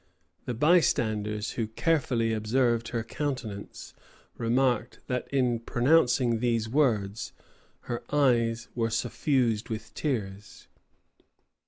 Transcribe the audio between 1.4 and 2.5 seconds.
who carefully